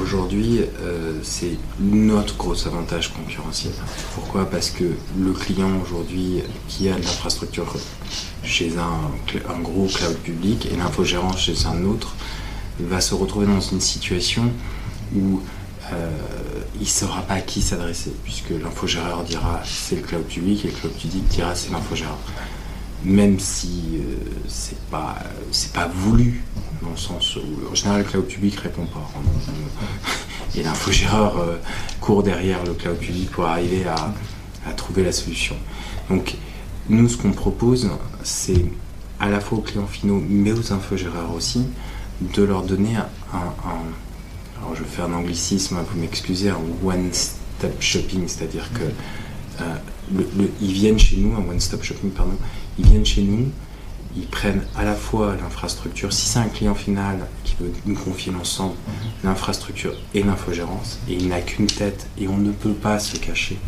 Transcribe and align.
aujourd'hui, 0.00 0.60
euh, 0.80 1.18
c'est 1.22 1.56
notre 1.80 2.36
gros 2.36 2.66
avantage 2.66 3.12
concurrentiel. 3.12 3.72
Pourquoi? 4.14 4.48
Parce 4.48 4.70
que 4.70 4.84
le 5.18 5.32
client 5.32 5.70
aujourd'hui 5.82 6.42
qui 6.68 6.88
a 6.88 6.96
l'infrastructure 6.96 7.74
chez 8.42 8.72
un, 8.78 9.60
gros 9.60 9.86
cloud 9.86 10.16
public 10.18 10.66
et 10.66 10.76
l'infogérant 10.76 11.36
chez 11.36 11.54
un 11.66 11.84
autre 11.84 12.14
va 12.80 13.00
se 13.00 13.14
retrouver 13.14 13.46
dans 13.46 13.60
une 13.60 13.80
situation 13.80 14.52
où 15.14 15.40
euh, 15.92 16.10
il 16.76 16.82
ne 16.82 16.86
saura 16.86 17.22
pas 17.22 17.34
à 17.34 17.40
qui 17.40 17.62
s'adresser, 17.62 18.12
puisque 18.24 18.50
l'infogéreur 18.50 19.22
dira 19.24 19.62
c'est 19.64 19.96
le 19.96 20.02
cloud 20.02 20.24
public 20.24 20.64
et 20.64 20.68
le 20.68 20.74
cloud 20.74 20.92
public 20.92 21.24
dira 21.28 21.54
c'est 21.54 21.70
l'infogéreur. 21.70 22.18
Même 23.04 23.38
si 23.38 23.98
euh, 23.98 24.16
c'est 24.48 24.80
pas 24.90 25.16
pas 25.72 25.88
voulu 25.88 26.42
dans 26.82 26.90
le 26.90 26.96
sens 26.96 27.36
où 27.36 27.70
en 27.70 27.74
général 27.74 28.02
le 28.02 28.08
cloud 28.08 28.26
public 28.26 28.56
répond 28.56 28.86
pas. 28.86 29.10
Et 30.56 30.62
l'infogéreur 30.62 31.58
court 32.00 32.22
derrière 32.22 32.64
le 32.64 32.74
cloud 32.74 32.96
public 32.96 33.30
pour 33.30 33.44
arriver 33.44 33.84
à, 33.86 34.72
trouver 34.72 35.04
la 35.04 35.12
solution. 35.12 35.56
Donc 36.08 36.36
nous 36.88 37.08
ce 37.08 37.16
qu'on 37.18 37.32
propose 37.32 37.90
c'est 38.22 38.64
à 39.20 39.28
la 39.28 39.40
fois 39.40 39.58
aux 39.58 39.62
clients 39.62 39.86
finaux 39.86 40.22
mais 40.26 40.52
aux 40.52 40.72
infogéreurs 40.72 41.32
aussi 41.34 41.66
de 42.20 42.42
leur 42.42 42.62
donner 42.62 42.96
un 42.96 43.04
alors 44.64 44.76
je 44.76 44.82
vais 44.82 44.88
faire 44.88 45.04
un 45.04 45.12
anglicisme, 45.12 45.76
hein, 45.76 45.84
vous 45.86 46.00
m'excusez, 46.00 46.48
un 46.48 46.58
one-stop 46.82 47.80
shopping, 47.80 48.26
c'est-à-dire 48.26 48.70
que 48.72 49.62
euh, 49.62 50.46
viennent 50.60 50.98
chez 50.98 51.18
nous, 51.18 51.34
un 51.36 51.46
one-stop 51.46 51.82
shopping, 51.82 52.10
pardon, 52.10 52.36
ils 52.78 52.86
viennent 52.86 53.06
chez 53.06 53.22
nous, 53.22 53.50
ils 54.16 54.26
prennent 54.26 54.62
à 54.76 54.84
la 54.84 54.94
fois 54.94 55.34
l'infrastructure, 55.40 56.12
si 56.12 56.26
c'est 56.26 56.38
un 56.38 56.48
client 56.48 56.74
final 56.74 57.26
qui 57.42 57.56
veut 57.60 57.72
nous 57.86 57.96
confier 57.96 58.32
l'ensemble, 58.32 58.74
mhm. 58.86 59.10
l'infrastructure 59.24 59.94
et 60.14 60.22
l'infogérance, 60.22 60.98
et 61.08 61.14
il 61.14 61.28
n'a 61.28 61.40
qu'une 61.40 61.66
tête, 61.66 62.06
et 62.18 62.28
on 62.28 62.36
ne 62.36 62.52
peut 62.52 62.72
pas 62.72 62.98
se 62.98 63.16
cacher 63.16 63.58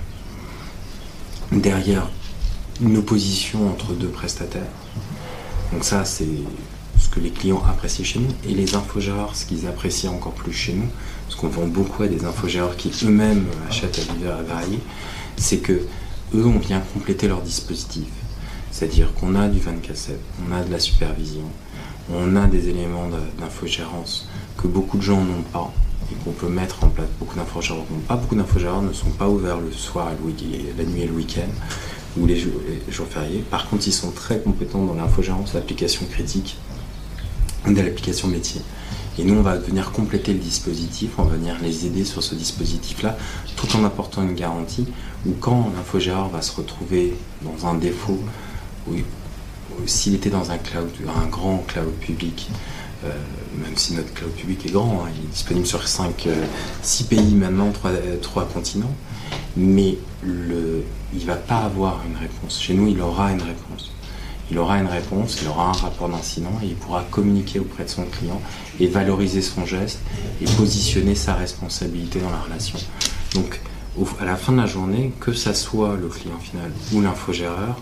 derrière 1.53 2.09
une 2.81 2.97
opposition 2.99 3.69
entre 3.71 3.93
deux 3.93 4.09
prestataires. 4.09 4.63
Donc 5.73 5.85
ça, 5.85 6.05
c'est 6.05 6.29
ce 6.99 7.09
que 7.09 7.21
les 7.21 7.31
clients 7.31 7.63
apprécient 7.69 8.05
chez 8.05 8.21
nous, 8.21 8.31
et 8.49 8.55
les 8.55 8.75
infogéreurs, 8.75 9.35
ce 9.35 9.47
qu'ils 9.47 9.67
apprécient 9.67 10.13
encore 10.13 10.33
plus 10.33 10.53
chez 10.53 10.75
nous, 10.75 10.89
parce 11.27 11.41
qu'on 11.41 11.49
vend 11.49 11.67
beaucoup 11.67 12.05
à 12.05 12.09
des 12.09 12.25
infogéreurs 12.25 12.77
qui 12.77 12.93
eux-mêmes 13.05 13.47
achètent 13.69 13.99
à 13.99 14.13
divers 14.15 14.43
variés, 14.45 14.81
c'est 15.37 15.59
que 15.59 15.87
eux, 16.35 16.45
on 16.47 16.59
vient 16.59 16.81
compléter 16.93 17.29
leur 17.29 17.41
dispositif. 17.41 18.07
C'est-à-dire 18.77 19.15
qu'on 19.15 19.35
a 19.37 19.49
du 19.49 19.59
24-7, 19.59 20.17
on 20.47 20.55
a 20.55 20.63
de 20.63 20.71
la 20.71 20.79
supervision, 20.79 21.49
on 22.13 22.37
a 22.37 22.47
des 22.47 22.69
éléments 22.69 23.09
d'infogérance 23.39 24.29
que 24.59 24.67
beaucoup 24.67 24.99
de 24.99 25.03
gens 25.03 25.25
n'ont 25.25 25.41
pas 25.51 25.73
et 26.13 26.15
qu'on 26.17 26.33
peut 26.33 26.51
mettre 26.51 26.85
en 26.85 26.89
place. 26.89 27.07
Beaucoup 27.19 27.37
d'infogéreurs 27.37 27.87
n'ont 27.91 28.01
pas. 28.01 28.17
Beaucoup 28.17 28.35
d'infogéreurs 28.35 28.83
ne 28.83 28.93
sont 28.93 29.09
pas 29.09 29.31
ouverts 29.31 29.61
le 29.61 29.73
soir, 29.73 30.11
la 30.11 30.85
nuit 30.85 31.01
et 31.01 31.07
le 31.07 31.13
week-end 31.15 31.49
ou 32.19 32.27
les 32.27 32.37
jours, 32.37 32.53
les 32.87 32.93
jours 32.93 33.07
fériés. 33.07 33.43
Par 33.51 33.67
contre, 33.67 33.89
ils 33.89 33.95
sont 33.95 34.11
très 34.11 34.41
compétents 34.41 34.85
dans 34.85 34.93
l'infogérance, 34.93 35.55
l'application 35.55 36.05
critique 36.05 36.59
de 37.67 37.81
l'application 37.81 38.29
métier. 38.29 38.61
Et 39.19 39.25
nous, 39.25 39.37
on 39.39 39.43
va 39.43 39.57
venir 39.57 39.91
compléter 39.93 40.35
le 40.35 40.39
dispositif, 40.39 41.13
on 41.17 41.23
va 41.23 41.37
venir 41.37 41.57
les 41.63 41.87
aider 41.87 42.05
sur 42.05 42.23
ce 42.23 42.35
dispositif-là, 42.35 43.17
tout 43.57 43.75
en 43.75 43.85
apportant 43.85 44.23
une 44.23 44.35
garantie 44.35 44.87
où 45.25 45.33
quand 45.41 45.73
l'infogéreur 45.75 46.29
va 46.29 46.43
se 46.43 46.55
retrouver 46.55 47.17
dans 47.41 47.67
un 47.67 47.77
défaut, 47.77 48.21
ou, 48.89 48.95
s'il 49.87 50.15
était 50.15 50.31
dans 50.31 50.51
un 50.51 50.59
cloud, 50.59 50.91
un 51.07 51.27
grand 51.27 51.59
cloud 51.67 51.93
public, 52.01 52.49
euh, 53.05 53.11
même 53.63 53.77
si 53.77 53.95
notre 53.95 54.13
cloud 54.15 54.33
public 54.33 54.65
est 54.67 54.73
grand, 54.73 55.05
hein, 55.05 55.11
il 55.15 55.25
est 55.25 55.33
disponible 55.33 55.67
sur 55.67 55.87
5, 55.87 56.29
6 56.83 57.03
euh, 57.03 57.07
pays 57.09 57.35
maintenant, 57.35 57.71
3, 57.73 57.91
euh, 57.91 58.45
continents, 58.53 58.95
mais 59.57 59.99
il 60.25 61.21
ne 61.21 61.27
va 61.27 61.37
pas 61.37 61.59
avoir 61.59 62.01
une 62.09 62.17
réponse. 62.17 62.61
Chez 62.61 62.75
nous, 62.75 62.89
il 62.89 63.01
aura 63.01 63.33
une 63.33 63.43
réponse 63.43 63.91
il 64.51 64.59
aura 64.59 64.79
une 64.79 64.87
réponse, 64.87 65.39
il 65.43 65.49
aura 65.49 65.69
un 65.71 65.73
rapport 65.73 66.09
d'incident 66.09 66.53
et 66.63 66.67
il 66.67 66.75
pourra 66.77 67.05
communiquer 67.11 67.59
auprès 67.59 67.85
de 67.85 67.89
son 67.89 68.05
client 68.05 68.41
et 68.79 68.87
valoriser 68.87 69.43
son 69.43 69.67
geste 69.67 70.01
et 70.41 70.45
positionner 70.45 71.15
sa 71.15 71.35
responsabilité 71.35 72.21
dans 72.21 72.31
la 72.31 72.39
relation. 72.39 72.79
Donc, 73.35 73.61
à 74.21 74.25
la 74.25 74.37
fin 74.37 74.53
de 74.53 74.59
la 74.59 74.67
journée, 74.67 75.13
que 75.21 75.33
ça 75.33 75.55
soit 75.55 75.97
le 75.97 76.09
client 76.09 76.39
final 76.39 76.71
ou 76.93 77.01
l'infogéreur, 77.01 77.81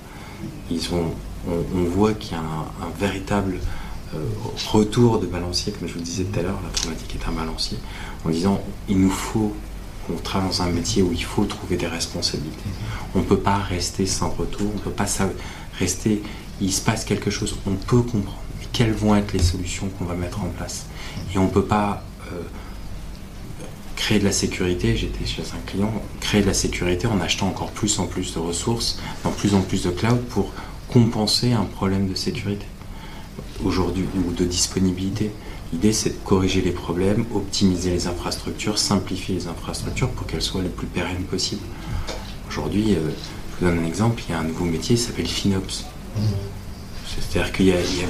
ils 0.70 0.94
ont, 0.94 1.12
on, 1.48 1.84
voit 1.84 2.14
qu'il 2.14 2.32
y 2.32 2.34
a 2.36 2.40
un, 2.40 2.98
véritable 2.98 3.58
euh, 4.14 4.18
retour 4.70 5.18
de 5.18 5.26
balancier, 5.26 5.72
comme 5.72 5.88
je 5.88 5.94
vous 5.94 5.98
le 6.00 6.04
disais 6.04 6.24
tout 6.24 6.38
à 6.38 6.42
l'heure, 6.42 6.58
l'informatique 6.62 7.14
est 7.14 7.28
un 7.28 7.32
balancier, 7.32 7.78
en 8.24 8.30
disant 8.30 8.60
il 8.88 9.00
nous 9.00 9.10
faut 9.10 9.54
on 10.12 10.16
travaille 10.16 10.50
dans 10.50 10.62
un 10.62 10.68
métier 10.68 11.00
où 11.02 11.12
il 11.12 11.24
faut 11.24 11.46
trouver 11.46 11.78
des 11.78 11.86
responsabilités. 11.86 12.68
On 13.14 13.20
ne 13.20 13.24
peut 13.24 13.38
pas 13.38 13.56
rester 13.56 14.04
sans 14.04 14.28
retour, 14.28 14.70
on 14.70 14.76
ne 14.76 14.80
peut 14.80 14.90
pas 14.90 15.06
rester 15.78 16.22
il 16.60 16.72
se 16.72 16.80
passe 16.80 17.04
quelque 17.04 17.30
chose, 17.30 17.56
on 17.66 17.74
peut 17.74 18.02
comprendre. 18.02 18.38
Quelles 18.72 18.92
vont 18.92 19.14
être 19.14 19.32
les 19.32 19.42
solutions 19.42 19.88
qu'on 19.88 20.04
va 20.04 20.14
mettre 20.14 20.40
en 20.40 20.48
place? 20.48 20.86
Et 21.32 21.38
on 21.38 21.44
ne 21.44 21.50
peut 21.50 21.64
pas 21.64 22.02
euh, 22.32 22.42
créer 24.04 24.18
de 24.18 24.24
la 24.24 24.32
sécurité, 24.32 24.98
j'étais 24.98 25.24
chez 25.24 25.40
un 25.40 25.66
client, 25.66 25.90
créer 26.20 26.42
de 26.42 26.46
la 26.46 26.52
sécurité 26.52 27.06
en 27.06 27.22
achetant 27.22 27.48
encore 27.48 27.70
plus 27.70 27.98
en 28.00 28.06
plus 28.06 28.34
de 28.34 28.38
ressources, 28.38 28.98
dans 29.22 29.30
plus 29.30 29.54
en 29.54 29.62
plus 29.62 29.82
de 29.82 29.88
cloud 29.88 30.20
pour 30.28 30.52
compenser 30.88 31.52
un 31.52 31.64
problème 31.64 32.06
de 32.06 32.14
sécurité 32.14 32.66
aujourd'hui 33.64 34.04
ou 34.14 34.30
de 34.34 34.44
disponibilité. 34.44 35.30
L'idée 35.72 35.94
c'est 35.94 36.10
de 36.10 36.22
corriger 36.22 36.60
les 36.60 36.72
problèmes, 36.72 37.24
optimiser 37.34 37.92
les 37.92 38.06
infrastructures, 38.06 38.76
simplifier 38.76 39.36
les 39.36 39.46
infrastructures 39.46 40.10
pour 40.10 40.26
qu'elles 40.26 40.42
soient 40.42 40.60
les 40.60 40.68
plus 40.68 40.86
pérennes 40.86 41.24
possibles. 41.24 41.64
Aujourd'hui, 42.50 42.96
euh, 42.96 43.08
je 43.08 43.64
vous 43.64 43.70
donne 43.70 43.82
un 43.82 43.86
exemple, 43.86 44.22
il 44.28 44.32
y 44.32 44.34
a 44.34 44.40
un 44.40 44.44
nouveau 44.44 44.66
métier 44.66 44.96
qui 44.96 45.02
s'appelle 45.02 45.26
FinOps. 45.26 45.86
C'est-à-dire 47.32 47.52
que 47.52 47.62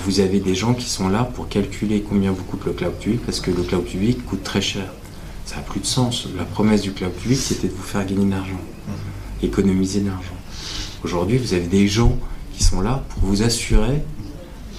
vous 0.04 0.18
avez 0.18 0.40
des 0.40 0.56
gens 0.56 0.74
qui 0.74 0.90
sont 0.90 1.08
là 1.08 1.22
pour 1.22 1.48
calculer 1.48 2.02
combien 2.02 2.32
vous 2.32 2.42
coûte 2.42 2.64
le 2.66 2.72
cloud 2.72 2.94
public, 2.94 3.20
parce 3.24 3.38
que 3.38 3.52
le 3.52 3.62
cloud 3.62 3.84
public 3.84 4.26
coûte 4.26 4.42
très 4.42 4.60
cher. 4.60 4.86
Ça 5.44 5.56
n'a 5.56 5.62
plus 5.62 5.80
de 5.80 5.86
sens. 5.86 6.26
La 6.36 6.44
promesse 6.44 6.82
du 6.82 6.92
cloud 6.92 7.12
public, 7.12 7.38
c'était 7.38 7.68
de 7.68 7.72
vous 7.72 7.82
faire 7.82 8.04
gagner 8.06 8.24
de 8.24 8.30
l'argent, 8.30 8.60
économiser 9.42 10.00
de 10.00 10.08
l'argent. 10.08 10.36
Aujourd'hui, 11.02 11.38
vous 11.38 11.52
avez 11.52 11.66
des 11.66 11.86
gens 11.86 12.16
qui 12.54 12.62
sont 12.62 12.80
là 12.80 13.04
pour 13.10 13.28
vous 13.28 13.42
assurer 13.42 14.02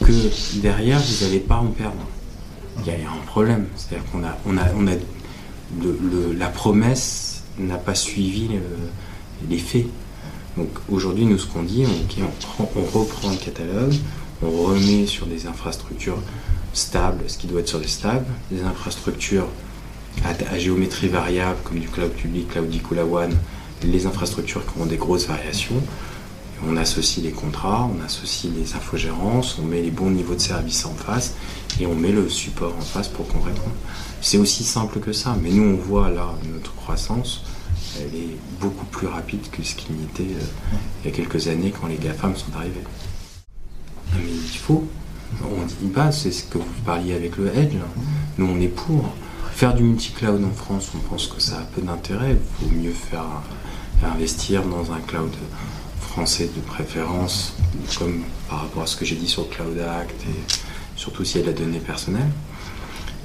que 0.03 0.57
derrière, 0.59 0.99
vous 0.99 1.25
n'allez 1.25 1.39
pas 1.39 1.57
en 1.57 1.67
perdre. 1.67 2.07
Il 2.79 2.87
y 2.87 2.91
a 2.91 2.95
un 2.95 3.25
problème. 3.25 3.67
C'est-à-dire 3.75 4.09
qu'on 4.11 4.23
a, 4.23 4.37
on 4.45 4.57
a, 4.57 4.63
on 4.75 4.87
a 4.87 4.95
la 6.37 6.47
promesse 6.47 7.43
n'a 7.57 7.77
pas 7.77 7.95
suivi 7.95 8.49
les 9.49 9.57
faits. 9.57 9.87
Donc 10.57 10.69
aujourd'hui, 10.89 11.25
nous, 11.25 11.37
ce 11.37 11.47
qu'on 11.47 11.63
dit, 11.63 11.85
on, 11.85 12.97
reprend 12.97 13.31
le 13.31 13.37
catalogue, 13.37 13.93
on 14.41 14.49
remet 14.49 15.05
sur 15.05 15.25
des 15.25 15.47
infrastructures 15.47 16.21
stables 16.73 17.23
ce 17.27 17.37
qui 17.37 17.47
doit 17.47 17.61
être 17.61 17.69
sur 17.69 17.79
des 17.79 17.87
stables, 17.87 18.25
des 18.51 18.63
infrastructures 18.63 19.47
à, 20.23 20.57
géométrie 20.59 21.07
variable 21.07 21.57
comme 21.63 21.79
du 21.79 21.87
cloud 21.87 22.11
public, 22.11 22.47
cloud 22.49 22.71
One, 23.11 23.35
les 23.83 24.05
infrastructures 24.05 24.65
qui 24.65 24.81
ont 24.81 24.85
des 24.85 24.97
grosses 24.97 25.27
variations. 25.27 25.81
On 26.67 26.77
associe 26.77 27.23
les 27.23 27.31
contrats, 27.31 27.89
on 27.93 28.03
associe 28.03 28.51
les 28.53 28.73
infogérances, 28.75 29.59
on 29.61 29.65
met 29.65 29.81
les 29.81 29.91
bons 29.91 30.09
niveaux 30.09 30.35
de 30.35 30.39
service 30.39 30.85
en 30.85 30.93
face 30.93 31.35
et 31.79 31.85
on 31.85 31.95
met 31.95 32.11
le 32.11 32.29
support 32.29 32.73
en 32.77 32.81
face 32.81 33.09
pour 33.09 33.27
qu'on 33.27 33.41
réponde. 33.41 33.73
C'est 34.21 34.37
aussi 34.37 34.63
simple 34.63 34.99
que 34.99 35.11
ça, 35.11 35.35
mais 35.41 35.49
nous 35.49 35.63
on 35.63 35.75
voit 35.75 36.09
là 36.09 36.29
notre 36.51 36.73
croissance 36.73 37.43
elle 37.99 38.15
est 38.15 38.37
beaucoup 38.59 38.85
plus 38.85 39.07
rapide 39.07 39.49
que 39.51 39.63
ce 39.63 39.75
qu'il 39.75 39.95
n'était 39.95 40.23
était 40.23 40.35
euh, 40.35 40.47
il 41.03 41.09
y 41.09 41.13
a 41.13 41.15
quelques 41.15 41.47
années 41.47 41.71
quand 41.71 41.87
les 41.87 41.97
GAFAM 41.97 42.35
sont 42.35 42.51
arrivés. 42.55 42.83
Mais 44.13 44.23
il 44.23 44.57
faut, 44.57 44.87
on 45.43 45.65
dit 45.65 45.91
pas, 45.91 46.11
c'est 46.11 46.31
ce 46.31 46.43
que 46.43 46.57
vous 46.57 46.65
parliez 46.85 47.13
avec 47.13 47.37
le 47.37 47.55
Edge, 47.55 47.75
nous 48.37 48.45
on 48.45 48.59
est 48.59 48.67
pour. 48.67 49.15
Faire 49.55 49.73
du 49.73 49.83
multi-cloud 49.83 50.43
en 50.43 50.51
France, 50.51 50.91
on 50.93 50.97
pense 50.97 51.27
que 51.27 51.41
ça 51.41 51.59
a 51.59 51.61
peu 51.61 51.81
d'intérêt, 51.81 52.35
il 52.61 52.67
vaut 52.67 52.75
mieux 52.75 52.91
faire 52.91 53.23
investir 54.03 54.63
dans 54.63 54.91
un 54.91 54.99
cloud 54.99 55.31
français 55.97 56.49
de 56.53 56.59
préférence, 56.59 57.53
comme 57.97 58.23
par 58.49 58.63
rapport 58.63 58.83
à 58.83 58.85
ce 58.85 58.97
que 58.97 59.05
j'ai 59.05 59.15
dit 59.15 59.29
sur 59.29 59.43
le 59.43 59.47
Cloud 59.47 59.79
Act, 59.79 60.13
et 60.23 60.53
surtout 60.97 61.23
s'il 61.23 61.39
y 61.39 61.43
a 61.45 61.47
de 61.47 61.51
la 61.53 61.57
donnée 61.57 61.79
personnelle. 61.79 62.29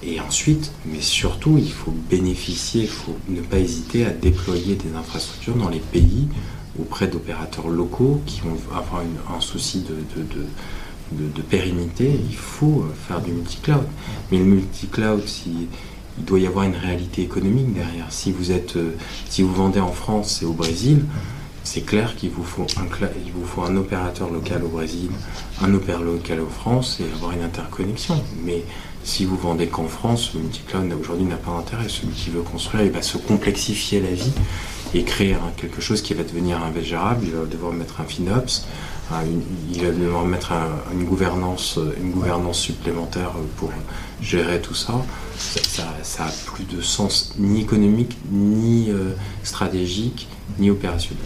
Et 0.04 0.20
ensuite, 0.20 0.70
mais 0.86 1.00
surtout, 1.00 1.58
il 1.58 1.72
faut 1.72 1.90
bénéficier, 2.08 2.82
il 2.82 2.88
faut 2.88 3.18
ne 3.28 3.40
pas 3.40 3.58
hésiter 3.58 4.06
à 4.06 4.10
déployer 4.10 4.76
des 4.76 4.94
infrastructures 4.94 5.56
dans 5.56 5.68
les 5.68 5.80
pays 5.80 6.28
auprès 6.78 7.08
d'opérateurs 7.08 7.66
locaux 7.66 8.22
qui 8.24 8.42
vont 8.42 8.56
avoir 8.70 9.02
un 9.36 9.40
souci 9.40 9.80
de, 9.82 10.22
de, 11.12 11.42
pérennité. 11.42 12.20
Il 12.30 12.36
faut 12.36 12.84
faire 13.08 13.20
du 13.20 13.32
multi-cloud. 13.32 13.84
Mais 14.30 14.38
le 14.38 14.44
multi-cloud, 14.44 15.26
si, 15.26 15.66
il 16.20 16.25
doit 16.26 16.38
y 16.38 16.46
avoir 16.46 16.67
une 16.67 16.76
réalité 16.76 17.22
économique 17.22 17.72
derrière. 17.72 18.06
Si 18.11 18.31
vous, 18.31 18.52
êtes, 18.52 18.75
si 19.28 19.43
vous 19.43 19.55
vendez 19.55 19.81
en 19.81 19.93
France 19.93 20.43
et 20.43 20.44
au 20.44 20.52
Brésil, 20.52 21.05
c'est 21.64 21.81
clair 21.82 22.17
qu'il 22.17 22.31
vous, 22.31 22.44
faut 22.44 22.67
un, 22.78 22.84
vous 23.34 23.46
faut 23.46 23.62
un 23.62 23.76
opérateur 23.76 24.31
local 24.31 24.64
au 24.64 24.69
Brésil, 24.69 25.11
un 25.62 25.72
opérateur 25.72 26.05
local 26.05 26.40
en 26.40 26.50
France 26.50 27.00
et 27.00 27.05
avoir 27.14 27.32
une 27.32 27.43
interconnexion. 27.43 28.22
Mais 28.44 28.64
si 29.02 29.25
vous 29.25 29.37
vendez 29.37 29.67
qu'en 29.67 29.87
France, 29.87 30.32
le 30.34 30.40
multicloud 30.40 30.93
aujourd'hui 31.00 31.26
n'a 31.26 31.37
pas 31.37 31.52
d'intérêt. 31.52 31.88
Celui 31.88 32.12
qui 32.12 32.31
veut 32.31 32.43
construire, 32.43 32.84
il 32.84 32.90
va 32.90 33.02
se 33.02 33.19
complexifier 33.19 34.00
la 34.00 34.11
vie 34.11 34.32
et 34.94 35.05
créer 35.05 35.37
quelque 35.56 35.81
chose 35.81 36.02
qui 36.02 36.14
va 36.14 36.23
devenir 36.23 36.62
ingérable. 36.62 37.25
Il 37.25 37.32
va 37.32 37.46
devoir 37.46 37.73
mettre 37.73 38.00
un 38.00 38.05
FinOps, 38.05 38.66
il 39.72 39.82
va 39.82 39.90
devoir 39.90 40.24
mettre 40.24 40.52
une, 40.92 41.04
gouvernance, 41.04 41.78
supplémentaire 42.52 43.32
pour 43.56 43.70
gérer 44.20 44.60
tout 44.60 44.74
ça. 44.74 44.94
Ça, 45.36 45.84
n'a 46.24 46.30
plus 46.46 46.64
de 46.64 46.80
sens 46.80 47.34
ni 47.38 47.62
économique, 47.62 48.16
ni 48.30 48.90
euh, 48.90 49.12
stratégique, 49.42 50.28
ni 50.58 50.70
opérationnel. 50.70 51.24